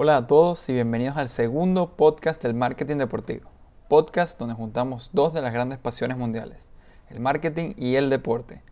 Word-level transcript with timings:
Hola 0.00 0.16
a 0.16 0.26
todos 0.28 0.68
y 0.68 0.72
bienvenidos 0.72 1.16
al 1.16 1.28
segundo 1.28 1.96
podcast 1.96 2.40
del 2.40 2.54
marketing 2.54 2.98
deportivo. 2.98 3.50
Podcast 3.88 4.38
donde 4.38 4.54
juntamos 4.54 5.10
dos 5.12 5.32
de 5.34 5.42
las 5.42 5.52
grandes 5.52 5.80
pasiones 5.80 6.16
mundiales, 6.16 6.68
el 7.10 7.18
marketing 7.18 7.74
y 7.76 7.96
el 7.96 8.08
deporte. 8.08 8.62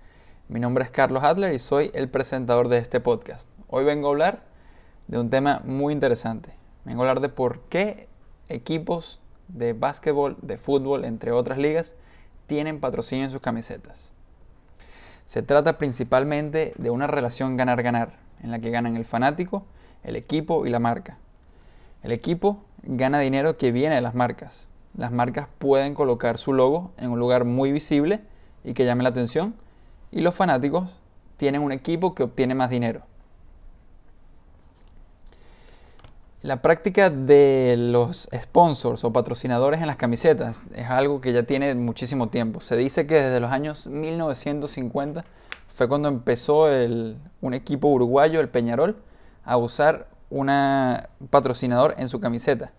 Mi 0.47 0.61
nombre 0.61 0.85
es 0.85 0.91
Carlos 0.93 1.25
Adler 1.25 1.53
y 1.53 1.59
soy 1.59 1.91
el 1.95 2.09
presentador 2.09 2.69
de 2.69 2.79
este 2.79 3.01
podcast. 3.01 3.49
Hoy 3.67 3.85
vengo 3.85 4.07
a 4.07 4.11
hablar 4.13 4.45
de 5.09 5.19
un 5.19 5.29
tema 5.29 5.63
muy 5.65 5.93
interesante. 5.93 6.55
Vengo 6.85 7.03
a 7.03 7.09
hablar 7.09 7.21
de 7.21 7.29
por 7.29 7.59
qué 7.63 8.09
equipos 8.49 9.21
de 9.49 9.73
básquetbol, 9.73 10.37
de 10.43 10.59
fútbol, 10.59 11.05
entre 11.05 11.33
otras 11.33 11.59
ligas, 11.59 11.97
tienen 12.47 12.79
patrocinio 12.79 13.25
en 13.25 13.33
sus 13.33 13.41
camisetas. 13.41 14.13
Se 15.27 15.43
trata 15.43 15.77
principalmente 15.77 16.73
de 16.79 16.91
una 16.91 17.09
relación 17.09 17.57
ganar-ganar, 17.57 18.13
en 18.45 18.53
la 18.53 18.61
que 18.61 18.71
ganan 18.71 18.95
el 18.95 19.05
fanático, 19.05 19.67
el 20.05 20.17
equipo 20.17 20.67
y 20.67 20.71
la 20.71 20.79
marca. 20.79 21.19
El 22.03 22.13
equipo 22.13 22.59
gana 22.83 23.19
dinero 23.19 23.57
que 23.57 23.73
viene 23.73 23.97
de 23.97 24.01
las 24.01 24.15
marcas. 24.15 24.69
Las 24.97 25.13
marcas 25.13 25.49
pueden 25.59 25.95
colocar 25.95 26.39
su 26.39 26.53
logo 26.53 26.93
en 26.97 27.11
un 27.11 27.19
lugar 27.19 27.45
muy 27.45 27.73
visible 27.73 28.21
y 28.65 28.75
que 28.75 28.85
llame 28.85 29.03
la 29.03 29.11
atención. 29.11 29.55
Y 30.11 30.21
los 30.21 30.35
fanáticos 30.35 30.91
tienen 31.37 31.63
un 31.63 31.73
equipo 31.73 32.15
que 32.15 32.23
obtiene 32.23 32.55
más 32.55 32.71
dinero. 32.71 33.03
La 36.43 36.63
práctica 36.63 37.11
de 37.11 37.75
los 37.77 38.29
sponsors 38.33 39.03
o 39.03 39.13
patrocinadores 39.13 39.81
en 39.81 39.89
las 39.89 39.97
camisetas 39.97 40.63
es 40.77 40.87
algo 40.87 41.21
que 41.21 41.33
ya 41.33 41.43
tiene 41.43 41.75
muchísimo 41.75 42.29
tiempo. 42.29 42.61
Se 42.61 42.77
dice 42.77 43.07
que 43.07 43.15
desde 43.17 43.41
los 43.41 43.51
años 43.51 43.89
1950 43.89 45.25
fue 45.67 45.89
cuando 45.89 46.09
empezó 46.09 46.69
un 47.41 47.55
equipo 47.55 47.89
uruguayo, 47.89 48.41
el 48.41 48.49
Peñarol, 48.49 48.97
a 49.47 49.57
usar 49.57 50.09
un 50.29 50.51
patrocinador 51.31 51.95
en 51.97 52.09
su 52.09 52.21
camiseta. 52.21 52.73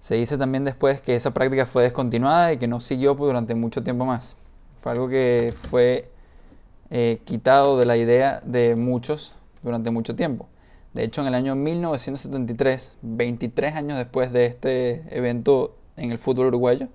Se 0.00 0.14
dice 0.14 0.38
también 0.38 0.64
después 0.64 1.00
que 1.00 1.16
esa 1.16 1.34
práctica 1.34 1.66
fue 1.66 1.82
descontinuada 1.82 2.52
y 2.52 2.58
que 2.58 2.68
no 2.68 2.80
siguió 2.80 3.14
durante 3.14 3.54
mucho 3.54 3.82
tiempo 3.82 4.06
más. 4.06 4.38
Fue 4.80 4.92
algo 4.92 5.08
que 5.08 5.52
fue 5.70 6.10
eh, 6.90 7.20
quitado 7.24 7.76
de 7.76 7.84
la 7.84 7.96
idea 7.96 8.40
de 8.44 8.76
muchos 8.76 9.36
durante 9.62 9.90
mucho 9.90 10.14
tiempo. 10.14 10.48
De 10.94 11.04
hecho, 11.04 11.20
en 11.20 11.26
el 11.26 11.34
año 11.34 11.54
1973, 11.54 12.96
23 13.02 13.74
años 13.74 13.98
después 13.98 14.32
de 14.32 14.46
este 14.46 15.04
evento 15.10 15.76
en 15.96 16.12
el 16.12 16.18
fútbol 16.18 16.46
uruguayo, 16.46 16.88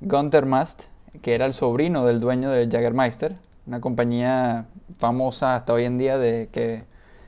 Gunther 0.00 0.46
Mast, 0.46 0.84
que 1.22 1.34
era 1.34 1.46
el 1.46 1.54
sobrino 1.54 2.04
del 2.04 2.20
dueño 2.20 2.50
de 2.50 2.68
Jagermeister, 2.70 3.34
una 3.66 3.80
compañía 3.80 4.66
famosa 4.98 5.56
hasta 5.56 5.72
hoy 5.72 5.84
en 5.84 5.96
día 5.98 6.18
de 6.18 6.50
que 6.52 6.84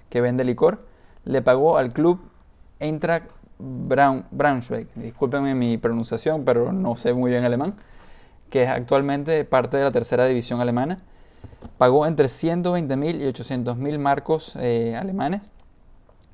que 0.08 0.20
vende 0.20 0.44
licor, 0.44 0.84
le 1.24 1.42
pagó 1.42 1.78
al 1.78 1.92
club 1.92 2.20
Eintracht 2.78 3.30
Braunschweig, 3.58 4.88
discúlpenme 4.94 5.54
mi 5.54 5.78
pronunciación, 5.78 6.44
pero 6.44 6.72
no 6.72 6.96
sé 6.96 7.14
muy 7.14 7.30
bien 7.30 7.44
alemán, 7.44 7.74
que 8.50 8.64
es 8.64 8.68
actualmente 8.68 9.44
parte 9.44 9.78
de 9.78 9.84
la 9.84 9.90
tercera 9.90 10.26
división 10.26 10.60
alemana, 10.60 10.98
pagó 11.78 12.06
entre 12.06 12.26
120.000 12.26 13.20
y 13.20 13.24
800.000 13.32 13.98
marcos 13.98 14.56
eh, 14.60 14.94
alemanes 14.96 15.40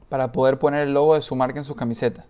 para 0.09 0.33
poder 0.33 0.59
poner 0.59 0.83
el 0.83 0.95
logo 0.95 1.15
de 1.15 1.23
su 1.23 1.37
marca 1.37 1.59
en 1.59 1.65
sus 1.65 1.77
camisetas. 1.77 2.27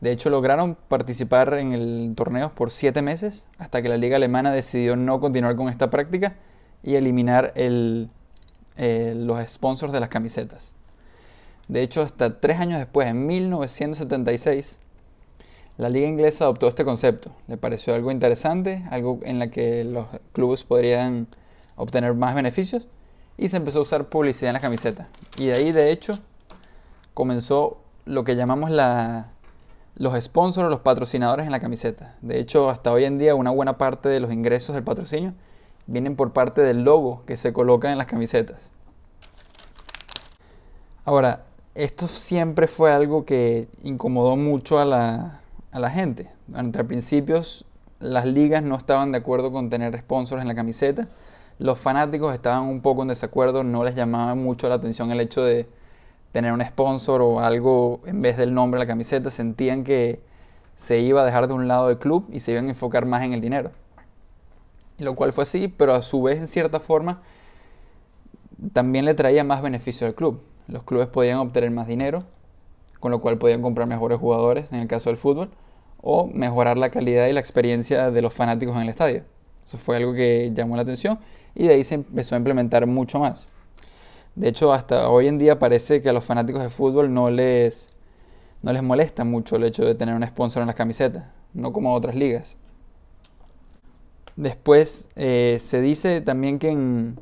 De 0.00 0.10
hecho, 0.10 0.28
lograron 0.28 0.76
participar 0.88 1.54
en 1.54 1.72
el 1.72 2.12
torneo 2.16 2.52
por 2.54 2.70
siete 2.70 3.00
meses 3.00 3.46
hasta 3.58 3.80
que 3.80 3.88
la 3.88 3.96
liga 3.96 4.16
alemana 4.16 4.50
decidió 4.50 4.96
no 4.96 5.20
continuar 5.20 5.56
con 5.56 5.68
esta 5.68 5.88
práctica 5.88 6.36
y 6.82 6.96
eliminar 6.96 7.52
el, 7.54 8.10
eh, 8.76 9.14
los 9.16 9.38
sponsors 9.48 9.92
de 9.92 10.00
las 10.00 10.08
camisetas. 10.08 10.72
De 11.68 11.82
hecho, 11.82 12.02
hasta 12.02 12.40
tres 12.40 12.58
años 12.58 12.78
después, 12.78 13.08
en 13.08 13.26
1976, 13.26 14.78
la 15.78 15.88
liga 15.88 16.06
inglesa 16.06 16.44
adoptó 16.44 16.68
este 16.68 16.84
concepto. 16.84 17.32
Le 17.48 17.56
pareció 17.56 17.94
algo 17.94 18.10
interesante, 18.10 18.84
algo 18.90 19.20
en 19.22 19.38
la 19.38 19.48
que 19.48 19.84
los 19.84 20.06
clubes 20.32 20.64
podrían 20.64 21.26
obtener 21.76 22.14
más 22.14 22.34
beneficios 22.34 22.86
y 23.36 23.48
se 23.48 23.56
empezó 23.56 23.80
a 23.80 23.82
usar 23.82 24.08
publicidad 24.08 24.50
en 24.50 24.54
la 24.54 24.60
camiseta. 24.60 25.08
Y 25.36 25.46
de 25.46 25.54
ahí, 25.54 25.72
de 25.72 25.90
hecho, 25.90 26.18
comenzó 27.14 27.78
lo 28.04 28.24
que 28.24 28.36
llamamos 28.36 28.70
la, 28.70 29.32
los 29.96 30.22
sponsors, 30.22 30.70
los 30.70 30.80
patrocinadores 30.80 31.46
en 31.46 31.52
la 31.52 31.60
camiseta. 31.60 32.14
De 32.22 32.38
hecho, 32.38 32.70
hasta 32.70 32.92
hoy 32.92 33.04
en 33.04 33.18
día 33.18 33.34
una 33.34 33.50
buena 33.50 33.76
parte 33.76 34.08
de 34.08 34.20
los 34.20 34.32
ingresos 34.32 34.74
del 34.74 34.84
patrocinio 34.84 35.34
vienen 35.86 36.16
por 36.16 36.32
parte 36.32 36.60
del 36.60 36.82
logo 36.82 37.22
que 37.26 37.36
se 37.36 37.52
coloca 37.52 37.90
en 37.90 37.98
las 37.98 38.06
camisetas. 38.06 38.70
Ahora, 41.04 41.44
esto 41.74 42.08
siempre 42.08 42.66
fue 42.66 42.92
algo 42.92 43.24
que 43.24 43.68
incomodó 43.82 44.36
mucho 44.36 44.78
a 44.80 44.84
la, 44.84 45.40
a 45.70 45.78
la 45.78 45.90
gente. 45.90 46.28
Entre 46.54 46.84
principios, 46.84 47.64
las 48.00 48.26
ligas 48.26 48.62
no 48.62 48.76
estaban 48.76 49.12
de 49.12 49.18
acuerdo 49.18 49.52
con 49.52 49.70
tener 49.70 49.96
sponsors 49.98 50.42
en 50.42 50.48
la 50.48 50.54
camiseta. 50.54 51.08
Los 51.58 51.78
fanáticos 51.78 52.34
estaban 52.34 52.64
un 52.64 52.80
poco 52.80 53.02
en 53.02 53.08
desacuerdo, 53.08 53.62
no 53.62 53.84
les 53.84 53.94
llamaba 53.94 54.34
mucho 54.34 54.68
la 54.68 54.74
atención 54.74 55.10
el 55.10 55.20
hecho 55.20 55.42
de 55.42 55.68
tener 56.32 56.52
un 56.52 56.62
sponsor 56.62 57.22
o 57.22 57.40
algo 57.40 58.00
en 58.04 58.20
vez 58.20 58.36
del 58.36 58.52
nombre 58.52 58.78
de 58.78 58.84
la 58.84 58.88
camiseta. 58.88 59.30
Sentían 59.30 59.84
que 59.84 60.20
se 60.74 60.98
iba 60.98 61.22
a 61.22 61.24
dejar 61.24 61.46
de 61.46 61.54
un 61.54 61.68
lado 61.68 61.88
el 61.88 61.98
club 61.98 62.26
y 62.32 62.40
se 62.40 62.52
iban 62.52 62.66
a 62.66 62.70
enfocar 62.70 63.06
más 63.06 63.22
en 63.22 63.32
el 63.32 63.40
dinero 63.40 63.70
lo 64.98 65.14
cual 65.14 65.32
fue 65.32 65.42
así, 65.42 65.68
pero 65.68 65.94
a 65.94 66.02
su 66.02 66.22
vez 66.22 66.38
en 66.38 66.46
cierta 66.46 66.80
forma 66.80 67.22
también 68.72 69.04
le 69.04 69.14
traía 69.14 69.44
más 69.44 69.62
beneficio 69.62 70.06
al 70.06 70.14
club. 70.14 70.40
Los 70.68 70.82
clubes 70.84 71.06
podían 71.06 71.38
obtener 71.38 71.70
más 71.70 71.86
dinero, 71.86 72.24
con 73.00 73.10
lo 73.10 73.20
cual 73.20 73.38
podían 73.38 73.62
comprar 73.62 73.86
mejores 73.86 74.18
jugadores 74.18 74.72
en 74.72 74.80
el 74.80 74.88
caso 74.88 75.10
del 75.10 75.16
fútbol, 75.16 75.50
o 76.00 76.26
mejorar 76.26 76.76
la 76.76 76.90
calidad 76.90 77.26
y 77.26 77.32
la 77.32 77.40
experiencia 77.40 78.10
de 78.10 78.22
los 78.22 78.32
fanáticos 78.32 78.76
en 78.76 78.82
el 78.82 78.88
estadio. 78.88 79.24
Eso 79.64 79.78
fue 79.78 79.96
algo 79.96 80.12
que 80.12 80.52
llamó 80.54 80.76
la 80.76 80.82
atención 80.82 81.18
y 81.54 81.66
de 81.66 81.74
ahí 81.74 81.84
se 81.84 81.96
empezó 81.96 82.34
a 82.34 82.38
implementar 82.38 82.86
mucho 82.86 83.18
más. 83.18 83.48
De 84.34 84.48
hecho, 84.48 84.72
hasta 84.72 85.08
hoy 85.08 85.26
en 85.26 85.38
día 85.38 85.58
parece 85.58 86.02
que 86.02 86.08
a 86.08 86.12
los 86.12 86.24
fanáticos 86.24 86.62
de 86.62 86.68
fútbol 86.68 87.12
no 87.12 87.30
les, 87.30 87.88
no 88.62 88.72
les 88.72 88.82
molesta 88.82 89.24
mucho 89.24 89.56
el 89.56 89.64
hecho 89.64 89.84
de 89.84 89.94
tener 89.94 90.14
un 90.14 90.24
sponsor 90.26 90.60
en 90.60 90.66
las 90.66 90.76
camisetas, 90.76 91.24
no 91.54 91.72
como 91.72 91.94
otras 91.94 92.14
ligas. 92.14 92.58
Después 94.36 95.08
eh, 95.16 95.58
se 95.62 95.80
dice 95.80 96.20
también 96.20 96.58
que 96.58 96.68
en 96.68 97.18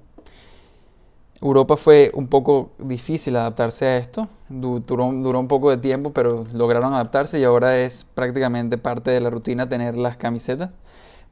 Europa 1.40 1.76
fue 1.76 2.10
un 2.14 2.26
poco 2.26 2.72
difícil 2.78 3.36
adaptarse 3.36 3.86
a 3.86 3.96
esto. 3.98 4.28
Duró, 4.48 5.06
un 5.06 5.48
poco 5.48 5.70
de 5.70 5.76
tiempo, 5.76 6.12
pero 6.12 6.44
lograron 6.52 6.92
adaptarse 6.92 7.38
y 7.38 7.44
ahora 7.44 7.78
es 7.78 8.04
prácticamente 8.14 8.78
parte 8.78 9.12
de 9.12 9.20
la 9.20 9.30
rutina 9.30 9.68
tener 9.68 9.96
las 9.96 10.16
camisetas. 10.16 10.70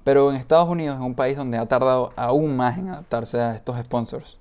Pero 0.05 0.31
en 0.31 0.37
Estados 0.37 0.69
Unidos 0.69 0.97
es 0.97 1.03
un 1.03 1.15
país 1.15 1.37
donde 1.37 1.59
ha 1.59 1.67
tardado 1.67 2.13
aún 2.15 2.57
más 2.57 2.79
en 2.79 2.89
adaptarse 2.89 3.41
a 3.41 3.55
estos 3.55 3.77
sponsors. 3.79 4.39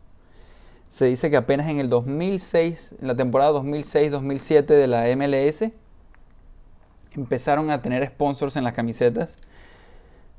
Se 0.89 1.05
dice 1.05 1.31
que 1.31 1.37
apenas 1.37 1.69
en 1.69 1.79
el 1.79 1.89
2006, 1.89 2.95
en 3.01 3.07
la 3.07 3.15
temporada 3.15 3.51
2006-2007 3.53 4.65
de 4.65 4.87
la 4.87 5.05
MLS, 5.15 5.71
empezaron 7.13 7.71
a 7.71 7.81
tener 7.81 8.05
sponsors 8.05 8.55
en 8.57 8.63
las 8.63 8.73
camisetas 8.73 9.37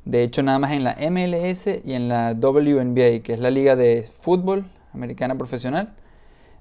de 0.05 0.25
hecho, 0.25 0.43
nada 0.43 0.59
más 0.59 0.73
en 0.73 0.85
la 0.85 0.97
MLS 1.11 1.67
y 1.85 1.93
en 1.93 2.09
la 2.09 2.33
WNBA, 2.35 3.23
que 3.23 3.35
es 3.35 3.39
la 3.39 3.51
liga 3.51 3.77
de 3.77 4.03
fútbol 4.03 4.65
americana 4.93 5.37
profesional 5.37 5.95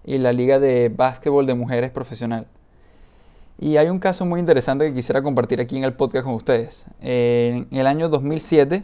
y 0.04 0.18
la 0.20 0.32
liga 0.32 0.60
de 0.60 0.90
básquetbol 0.90 1.46
de 1.48 1.56
mujeres 1.56 1.90
profesional. 1.90 2.48
Y 3.60 3.78
hay 3.78 3.90
un 3.90 4.00
caso 4.00 4.26
muy 4.26 4.40
interesante 4.40 4.88
que 4.88 4.94
quisiera 4.94 5.22
compartir 5.22 5.60
aquí 5.60 5.78
en 5.78 5.84
el 5.84 5.94
podcast 5.94 6.26
con 6.26 6.34
ustedes. 6.34 6.86
En 7.00 7.68
el 7.72 7.88
año 7.88 8.10
2007, 8.10 8.84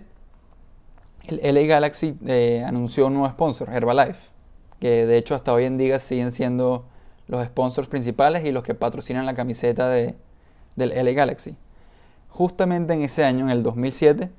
el 1.27 1.55
LA 1.55 1.61
Galaxy 1.61 2.15
eh, 2.25 2.63
anunció 2.65 3.07
un 3.07 3.13
nuevo 3.13 3.29
sponsor, 3.29 3.69
Herbalife, 3.69 4.29
que 4.79 5.05
de 5.05 5.17
hecho 5.17 5.35
hasta 5.35 5.53
hoy 5.53 5.65
en 5.65 5.77
día 5.77 5.99
siguen 5.99 6.31
siendo 6.31 6.85
los 7.27 7.45
sponsors 7.45 7.87
principales 7.87 8.45
y 8.45 8.51
los 8.51 8.63
que 8.63 8.75
patrocinan 8.75 9.25
la 9.25 9.33
camiseta 9.33 9.89
de, 9.89 10.15
del 10.75 10.89
LA 10.89 11.11
Galaxy. 11.11 11.55
Justamente 12.29 12.93
en 12.93 13.01
ese 13.01 13.25
año, 13.25 13.45
en 13.45 13.51
el 13.51 13.63
2007, 13.63 14.29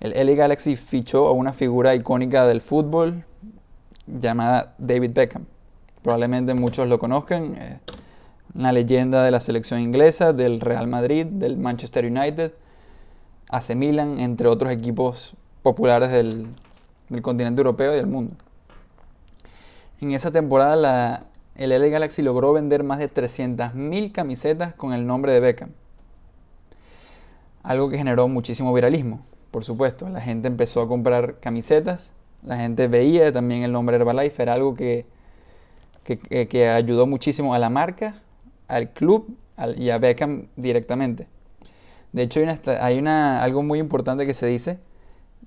el 0.00 0.26
LA 0.26 0.34
Galaxy 0.34 0.76
fichó 0.76 1.26
a 1.26 1.32
una 1.32 1.52
figura 1.52 1.94
icónica 1.94 2.46
del 2.46 2.60
fútbol 2.60 3.24
llamada 4.06 4.74
David 4.78 5.12
Beckham. 5.14 5.46
Probablemente 6.02 6.54
muchos 6.54 6.86
lo 6.86 6.98
conozcan, 6.98 7.56
eh, 7.56 7.78
una 8.54 8.72
leyenda 8.72 9.24
de 9.24 9.30
la 9.30 9.40
selección 9.40 9.80
inglesa, 9.80 10.32
del 10.32 10.60
Real 10.60 10.86
Madrid, 10.86 11.26
del 11.26 11.56
Manchester 11.56 12.04
United, 12.04 12.52
AC 13.48 13.74
Milan, 13.74 14.20
entre 14.20 14.48
otros 14.48 14.70
equipos 14.70 15.34
populares 15.62 16.12
del, 16.12 16.46
continente 17.22 17.60
europeo 17.60 17.92
y 17.92 17.96
del 17.96 18.06
mundo. 18.06 18.34
En 20.00 20.12
esa 20.12 20.30
temporada 20.30 20.76
la, 20.76 21.24
el 21.54 21.70
LA 21.70 21.88
Galaxy 21.88 22.20
logró 22.20 22.52
vender 22.52 22.84
más 22.84 22.98
de 22.98 23.10
300.000 23.10 24.12
camisetas 24.12 24.74
con 24.74 24.92
el 24.92 25.06
nombre 25.06 25.32
de 25.32 25.40
Beckham, 25.40 25.70
algo 27.62 27.88
que 27.88 27.96
generó 27.96 28.28
muchísimo 28.28 28.74
viralismo 28.74 29.22
por 29.50 29.64
supuesto. 29.64 30.08
La 30.08 30.20
gente 30.20 30.48
empezó 30.48 30.82
a 30.82 30.88
comprar 30.88 31.40
camisetas, 31.40 32.12
la 32.42 32.56
gente 32.56 32.88
veía 32.88 33.32
también 33.32 33.62
el 33.62 33.72
nombre 33.72 33.96
Herbalife, 33.96 34.42
era 34.42 34.54
algo 34.54 34.74
que, 34.74 35.06
que, 36.04 36.68
ayudó 36.68 37.06
muchísimo 37.06 37.54
a 37.54 37.58
la 37.58 37.70
marca 37.70 38.22
al 38.68 38.92
club 38.92 39.36
y 39.76 39.90
a 39.90 39.98
Beckham 39.98 40.48
directamente. 40.56 41.26
De 42.12 42.22
hecho, 42.22 42.40
hay, 42.80 42.98
una, 42.98 43.42
algo 43.42 43.62
muy 43.62 43.78
importante 43.78 44.26
que 44.26 44.34
se 44.34 44.46
dice, 44.46 44.78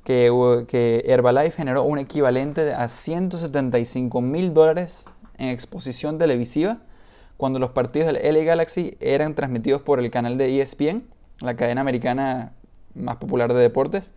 que, 0.03 0.65
que 0.67 1.03
Herbalife 1.05 1.57
generó 1.57 1.83
un 1.83 1.99
equivalente 1.99 2.73
a 2.73 2.87
175 2.89 4.21
mil 4.21 4.53
dólares 4.53 5.05
en 5.37 5.49
exposición 5.49 6.17
televisiva 6.17 6.79
cuando 7.39 7.57
los 7.57 7.71
partidos 7.71 8.11
del 8.11 8.33
LA 8.33 8.43
Galaxy 8.43 8.97
eran 8.99 9.33
transmitidos 9.33 9.81
por 9.81 10.01
el 10.01 10.11
canal 10.11 10.37
de 10.37 10.59
ESPN, 10.59 11.05
la 11.39 11.55
cadena 11.55 11.79
americana 11.79 12.51
más 12.95 13.17
popular 13.17 13.53
de 13.53 13.59
deportes, 13.59 14.11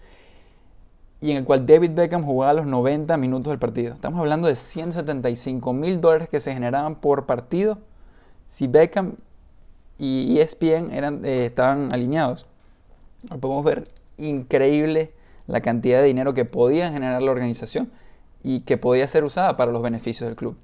y 1.20 1.30
en 1.30 1.36
el 1.36 1.44
cual 1.44 1.66
David 1.66 1.92
Beckham 1.92 2.24
jugaba 2.24 2.52
los 2.52 2.66
90 2.66 3.16
minutos 3.16 3.50
del 3.50 3.58
partido. 3.58 3.94
Estamos 3.94 4.18
hablando 4.18 4.48
de 4.48 4.56
175 4.56 5.72
mil 5.72 6.00
dólares 6.00 6.28
que 6.28 6.40
se 6.40 6.52
generaban 6.52 6.96
por 6.96 7.26
partido 7.26 7.78
si 8.52 8.66
Beckham 8.66 9.14
y 9.98 10.38
ESPN 10.38 10.92
eran, 10.92 11.24
eh, 11.24 11.46
estaban 11.46 11.90
alineados. 11.92 12.46
podemos 13.40 13.64
ver 13.64 13.84
increíble 14.18 15.12
la 15.46 15.62
cantidad 15.62 16.00
de 16.00 16.06
dinero 16.06 16.34
que 16.34 16.44
podía 16.44 16.90
generar 16.90 17.22
la 17.22 17.30
organización 17.30 17.90
y 18.42 18.60
que 18.60 18.76
podía 18.76 19.08
ser 19.08 19.24
usada 19.24 19.56
para 19.56 19.72
los 19.72 19.80
beneficios 19.80 20.28
del 20.28 20.36
club. 20.36 20.56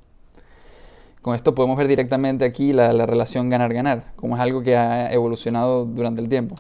Con 1.23 1.35
esto 1.35 1.55
podemos 1.55 1.79
ver 1.79 1.89
directamente 1.89 2.45
aquí 2.45 2.75
la, 2.75 2.93
relación 3.07 3.49
ganar-ganar, 3.49 4.13
como 4.17 4.37
es 4.37 4.43
algo 4.43 4.63
que 4.63 4.77
ha 4.77 5.11
evolucionado 5.11 5.87
durante 5.87 6.21
el 6.21 6.29
tiempo. 6.29 6.57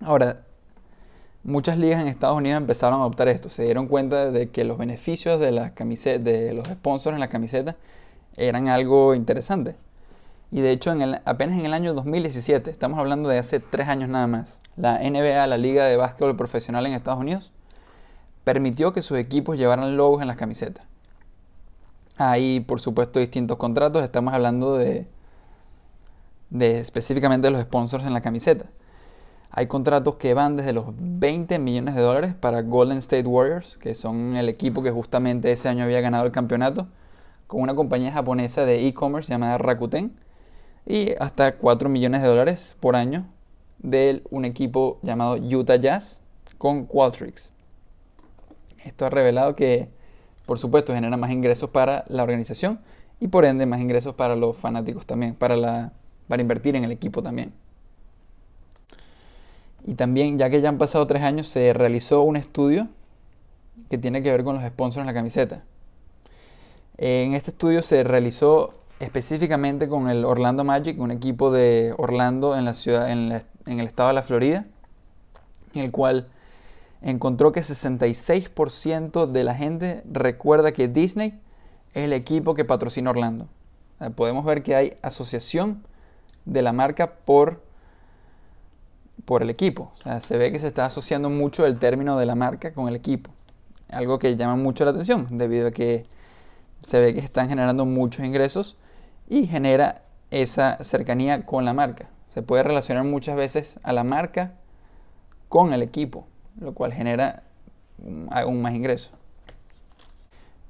Ahora, 0.00 0.42
muchas 1.42 1.78
ligas 1.78 2.00
en 2.00 2.08
Estados 2.08 2.36
Unidos 2.36 2.58
empezaron 2.60 3.00
a 3.00 3.02
adoptar 3.02 3.28
esto. 3.28 3.48
Se 3.48 3.64
dieron 3.64 3.88
cuenta 3.88 4.30
de 4.30 4.50
que 4.50 4.64
los 4.64 4.78
beneficios 4.78 5.40
de, 5.40 5.52
las 5.52 5.74
de 5.74 6.52
los 6.54 6.66
sponsors 6.68 7.14
en 7.14 7.20
la 7.20 7.28
camiseta 7.28 7.76
eran 8.36 8.68
algo 8.68 9.14
interesante. 9.14 9.76
Y 10.50 10.60
de 10.62 10.70
hecho, 10.70 10.92
en 10.92 11.20
apenas 11.24 11.58
en 11.58 11.66
el 11.66 11.74
año 11.74 11.92
2017, 11.92 12.70
estamos 12.70 12.98
hablando 12.98 13.28
de 13.28 13.38
hace 13.38 13.60
tres 13.60 13.88
años 13.88 14.08
nada 14.08 14.26
más, 14.26 14.60
la 14.76 14.98
NBA, 14.98 15.46
la 15.46 15.58
Liga 15.58 15.84
de 15.84 15.96
Básquetbol 15.96 16.36
Profesional 16.36 16.86
en 16.86 16.94
Estados 16.94 17.20
Unidos, 17.20 17.52
permitió 18.44 18.92
que 18.92 19.02
sus 19.02 19.18
equipos 19.18 19.58
llevaran 19.58 19.96
logos 19.96 20.22
en 20.22 20.28
las 20.28 20.36
camisetas. 20.36 20.86
Hay, 22.16 22.60
por 22.60 22.80
supuesto, 22.80 23.20
distintos 23.20 23.58
contratos. 23.58 24.02
Estamos 24.02 24.32
hablando 24.32 24.76
de, 24.76 25.06
de 26.50 26.80
específicamente 26.80 27.48
de 27.48 27.50
los 27.50 27.62
sponsors 27.62 28.04
en 28.04 28.14
la 28.14 28.22
camiseta. 28.22 28.66
Hay 29.50 29.66
contratos 29.66 30.16
que 30.16 30.34
van 30.34 30.56
desde 30.56 30.72
los 30.72 30.86
20 30.98 31.58
millones 31.58 31.94
de 31.94 32.02
dólares 32.02 32.34
para 32.34 32.62
Golden 32.62 32.98
State 32.98 33.26
Warriors, 33.26 33.78
que 33.78 33.94
son 33.94 34.36
el 34.36 34.48
equipo 34.48 34.82
que 34.82 34.90
justamente 34.90 35.50
ese 35.50 35.68
año 35.68 35.84
había 35.84 36.00
ganado 36.00 36.24
el 36.26 36.32
campeonato, 36.32 36.88
con 37.46 37.62
una 37.62 37.74
compañía 37.74 38.12
japonesa 38.12 38.64
de 38.64 38.86
e-commerce 38.86 39.32
llamada 39.32 39.58
Rakuten, 39.58 40.12
y 40.86 41.14
hasta 41.18 41.56
4 41.56 41.88
millones 41.88 42.22
de 42.22 42.28
dólares 42.28 42.76
por 42.80 42.96
año 42.96 43.26
de 43.78 44.22
un 44.30 44.44
equipo 44.44 44.98
llamado 45.02 45.36
Utah 45.36 45.76
Jazz 45.76 46.20
con 46.58 46.86
Qualtrics. 46.86 47.52
Esto 48.84 49.06
ha 49.06 49.10
revelado 49.10 49.54
que 49.54 49.88
por 50.48 50.58
supuesto, 50.58 50.94
genera 50.94 51.14
más 51.18 51.30
ingresos 51.30 51.68
para 51.68 52.06
la 52.08 52.22
organización 52.22 52.80
y 53.20 53.28
por 53.28 53.44
ende 53.44 53.66
más 53.66 53.82
ingresos 53.82 54.14
para 54.14 54.34
los 54.34 54.56
fanáticos 54.56 55.04
también, 55.04 55.34
para, 55.34 55.58
la, 55.58 55.92
para 56.26 56.40
invertir 56.40 56.74
en 56.74 56.84
el 56.84 56.90
equipo 56.90 57.22
también. 57.22 57.52
Y 59.86 59.94
también, 59.94 60.38
ya 60.38 60.50
que 60.50 60.60
ya 60.60 60.68
han 60.68 60.78
pasado 60.78 61.06
tres 61.06 61.22
años, 61.22 61.48
se 61.48 61.72
realizó 61.72 62.22
un 62.22 62.36
estudio 62.36 62.88
que 63.88 63.98
tiene 63.98 64.22
que 64.22 64.30
ver 64.30 64.44
con 64.44 64.56
los 64.56 64.64
sponsors 64.64 65.02
en 65.02 65.06
la 65.06 65.14
camiseta. 65.14 65.62
En 66.96 67.34
este 67.34 67.52
estudio 67.52 67.82
se 67.82 68.02
realizó 68.04 68.74
específicamente 69.00 69.88
con 69.88 70.08
el 70.08 70.24
Orlando 70.24 70.64
Magic, 70.64 70.98
un 70.98 71.10
equipo 71.10 71.50
de 71.50 71.94
Orlando 71.96 72.56
en 72.56 72.64
la 72.64 72.74
ciudad, 72.74 73.10
en, 73.10 73.30
en 73.66 73.80
el 73.80 73.86
estado 73.86 74.08
de 74.08 74.14
la 74.14 74.22
Florida, 74.22 74.66
en 75.74 75.82
el 75.82 75.92
cual 75.92 76.28
encontró 77.02 77.52
que 77.52 77.60
66% 77.60 79.26
de 79.26 79.44
la 79.44 79.54
gente 79.54 80.02
recuerda 80.10 80.72
que 80.72 80.88
Disney 80.88 81.38
es 81.94 82.04
el 82.04 82.12
equipo 82.12 82.54
que 82.54 82.64
patrocina 82.64 83.10
Orlando. 83.10 83.48
podemos 84.14 84.44
ver 84.44 84.62
que 84.62 84.74
hay 84.74 84.96
asociación 85.02 85.84
de 86.44 86.62
la 86.62 86.72
marca 86.72 87.14
por, 87.24 87.62
por 89.24 89.42
el 89.42 89.50
equipo. 89.50 89.92
se 90.20 90.38
ve 90.38 90.52
que 90.52 90.58
se 90.58 90.66
está 90.66 90.86
asociando 90.86 91.30
mucho 91.30 91.66
el 91.66 91.78
término 91.78 92.18
de 92.18 92.26
la 92.26 92.34
marca 92.34 92.72
con 92.72 92.88
el 92.88 92.96
equipo. 92.96 93.30
Algo 93.90 94.18
que 94.18 94.36
llama 94.36 94.56
mucho 94.56 94.84
la 94.84 94.90
atención 94.90 95.26
debido 95.38 95.68
a 95.68 95.70
que 95.70 96.06
se 96.82 97.00
ve 97.00 97.14
que 97.14 97.20
están 97.20 97.48
generando 97.48 97.84
muchos 97.84 98.24
ingresos 98.24 98.76
y 99.28 99.46
genera 99.46 100.02
esa 100.30 100.82
cercanía 100.84 101.46
con 101.46 101.64
la 101.64 101.74
marca. 101.74 102.08
Se 102.28 102.42
puede 102.42 102.62
relacionar 102.62 103.04
muchas 103.04 103.36
veces 103.36 103.80
a 103.82 103.92
la 103.92 104.04
marca 104.04 104.54
con 105.48 105.72
el 105.72 105.82
equipo 105.82 106.26
lo 106.60 106.74
cual 106.74 106.92
genera 106.92 107.42
aún 108.30 108.62
más 108.62 108.74
ingresos. 108.74 109.12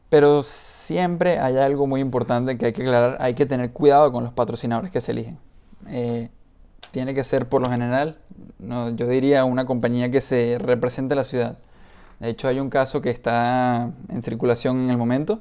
Pero 0.08 0.42
siempre 0.42 1.38
hay 1.38 1.56
algo 1.58 1.86
muy 1.86 2.00
importante 2.00 2.56
que 2.56 2.66
hay 2.66 2.72
que 2.72 2.82
aclarar, 2.82 3.18
hay 3.20 3.34
que 3.34 3.46
tener 3.46 3.72
cuidado 3.72 4.10
con 4.10 4.24
los 4.24 4.32
patrocinadores 4.32 4.90
que 4.90 5.00
se 5.00 5.12
eligen. 5.12 5.38
Eh, 5.88 6.30
tiene 6.90 7.14
que 7.14 7.25
ser 7.25 7.48
por 7.48 7.62
lo 7.62 7.70
general, 7.70 8.19
yo 8.58 9.06
diría 9.06 9.44
una 9.44 9.66
compañía 9.66 10.10
que 10.10 10.20
se 10.20 10.58
represente 10.58 11.14
la 11.14 11.25
ciudad. 11.25 11.58
De 12.20 12.30
hecho 12.30 12.48
hay 12.48 12.60
un 12.60 12.70
caso 12.70 13.00
que 13.00 13.10
está 13.10 13.90
en 14.08 14.22
circulación 14.22 14.80
en 14.80 14.90
el 14.90 14.96
momento. 14.96 15.40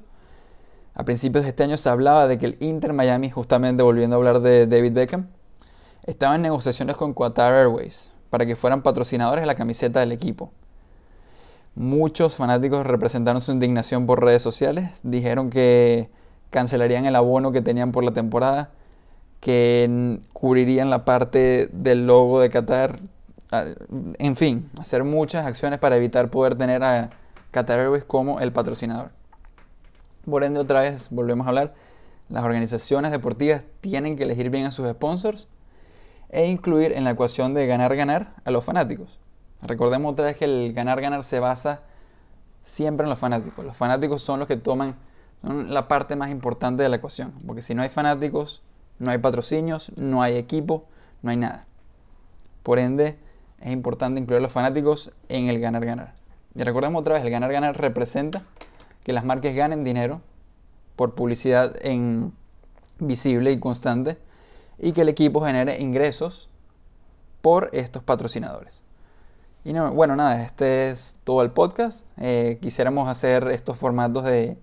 A 0.94 1.04
principios 1.04 1.44
de 1.44 1.50
este 1.50 1.64
año 1.64 1.78
se 1.78 1.90
hablaba 1.90 2.28
de 2.28 2.38
que 2.38 2.46
el 2.48 2.58
Inter 2.60 2.94
Miami, 2.94 3.30
justamente 3.30 3.84
volviendo 3.84 4.16
a 4.16 4.18
hablar 4.18 4.42
de 4.42 4.68
David 4.68 4.94
Beckham, 4.94 5.28
estaba 6.04 6.36
en 6.36 6.42
negociaciones 6.42 6.96
con 6.96 7.14
Qatar 7.14 7.54
Airways 7.54 8.12
para 8.30 8.46
que 8.46 8.56
fueran 8.56 8.82
patrocinadores 8.82 9.44
de 9.44 9.48
la 9.48 9.56
camiseta 9.56 10.00
del 10.00 10.12
equipo. 10.12 10.52
Muchos 11.76 12.36
fanáticos 12.36 12.86
representaron 12.86 13.42
su 13.42 13.52
indignación 13.52 14.08
por 14.08 14.24
redes 14.24 14.42
sociales, 14.42 14.90
dijeron 15.04 15.50
que 15.50 16.10
cancelarían 16.50 17.06
el 17.06 17.16
abono 17.16 17.52
que 17.52 17.62
tenían 17.62 17.92
por 17.92 18.04
la 18.04 18.12
temporada, 18.12 18.72
que 19.40 20.20
cubrirían 20.34 20.90
la 20.90 21.06
parte 21.06 21.70
del 21.72 22.08
logo 22.08 22.40
de 22.40 22.50
Qatar, 22.50 23.00
ah, 23.52 23.66
en 24.18 24.36
fin, 24.36 24.70
hacer 24.80 25.04
muchas 25.04 25.46
acciones 25.46 25.80
para 25.80 25.98
evitar 25.98 26.30
poder 26.30 26.56
tener 26.56 26.84
a 26.84 27.10
Qatar 27.52 27.80
Airways 27.80 28.04
como 28.04 28.40
el 28.40 28.52
patrocinador. 28.52 29.12
Por 30.30 30.44
ende, 30.44 30.60
otra 30.60 30.82
vez 30.82 31.08
volvemos 31.10 31.46
a 31.46 31.50
hablar, 31.50 31.74
las 32.30 32.44
organizaciones 32.44 33.12
deportivas 33.12 33.64
tienen 33.80 34.18
que 34.18 34.24
elegir 34.24 34.50
bien 34.50 34.66
a 34.66 34.72
sus 34.72 34.90
sponsors 34.90 35.48
e 36.30 36.48
incluir 36.48 36.92
en 36.92 37.06
la 37.06 37.12
ecuación 37.12 37.54
de 37.54 37.66
ganar-ganar 37.68 38.34
a 38.44 38.52
los 38.52 38.66
fanáticos. 38.66 39.20
Recordemos 39.62 40.12
otra 40.12 40.26
vez 40.26 40.36
que 40.36 40.46
el 40.46 40.74
ganar-ganar 40.74 41.24
se 41.24 41.40
basa 41.40 41.84
siempre 42.62 43.06
en 43.06 43.10
los 43.10 43.20
fanáticos. 43.20 43.64
Los 43.64 43.78
fanáticos 43.78 44.22
son 44.22 44.40
los 44.40 44.48
que 44.48 44.58
toman 44.58 44.96
son 45.42 45.74
la 45.74 45.88
parte 45.88 46.16
más 46.16 46.30
importante 46.30 46.84
de 46.84 46.90
la 46.90 46.96
ecuación, 46.96 47.34
porque 47.46 47.62
si 47.62 47.76
no 47.76 47.84
hay 47.84 47.90
fanáticos, 47.90 48.64
no 49.00 49.12
hay 49.12 49.18
patrocinios, 49.18 49.92
no 49.98 50.22
hay 50.22 50.38
equipo, 50.38 50.86
no 51.22 51.32
hay 51.32 51.38
nada. 51.38 51.66
Por 52.64 52.80
ende, 52.80 53.18
es 53.60 53.72
importante 53.72 54.20
incluir 54.20 54.40
a 54.40 54.42
los 54.42 54.52
fanáticos 54.52 55.12
en 55.30 55.48
el 55.48 55.60
ganar-ganar. 55.60 56.14
Y 56.56 56.64
recordemos 56.64 57.02
otra 57.02 57.16
vez, 57.16 57.24
el 57.24 57.30
ganar-ganar 57.30 57.80
representa 57.80 58.44
que 59.04 59.14
las 59.14 59.24
marcas 59.24 59.56
ganen 59.56 59.84
dinero 59.84 60.22
por 60.96 61.16
publicidad 61.16 61.76
en 61.86 62.34
visible 63.00 63.52
y 63.52 63.60
constante 63.60 64.18
y 64.80 64.92
que 64.92 65.02
el 65.02 65.10
equipo 65.10 65.42
genere 65.42 65.80
ingresos 65.80 66.50
por 67.42 67.70
estos 67.74 68.04
patrocinadores. 68.04 68.82
Y 69.64 69.74
no, 69.74 69.92
bueno, 69.92 70.16
nada, 70.16 70.44
este 70.44 70.90
es 70.90 71.16
todo 71.24 71.42
el 71.42 71.52
podcast. 71.52 72.06
Eh, 72.18 72.58
quisiéramos 72.62 73.10
hacer 73.10 73.48
estos 73.50 73.78
formatos 73.78 74.24
de 74.24 74.58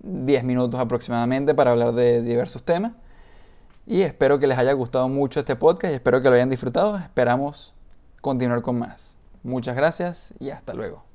10 0.00 0.44
minutos 0.44 0.80
aproximadamente 0.80 1.54
para 1.54 1.72
hablar 1.72 1.92
de 1.92 2.22
diversos 2.22 2.62
temas. 2.62 2.92
Y 3.86 4.02
espero 4.02 4.40
que 4.40 4.48
les 4.48 4.58
haya 4.58 4.72
gustado 4.72 5.08
mucho 5.08 5.40
este 5.40 5.54
podcast 5.54 5.92
y 5.92 5.96
espero 5.96 6.20
que 6.20 6.28
lo 6.28 6.34
hayan 6.34 6.50
disfrutado. 6.50 6.98
Esperamos 6.98 7.72
continuar 8.20 8.62
con 8.62 8.78
más. 8.78 9.14
Muchas 9.44 9.76
gracias 9.76 10.34
y 10.40 10.50
hasta 10.50 10.74
luego. 10.74 11.05